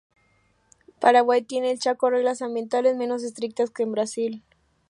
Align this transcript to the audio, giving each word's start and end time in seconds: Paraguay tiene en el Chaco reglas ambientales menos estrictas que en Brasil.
Paraguay 0.99 1.43
tiene 1.43 1.67
en 1.67 1.73
el 1.73 1.79
Chaco 1.79 2.09
reglas 2.09 2.41
ambientales 2.41 2.97
menos 2.97 3.21
estrictas 3.21 3.69
que 3.69 3.83
en 3.83 3.91
Brasil. 3.91 4.43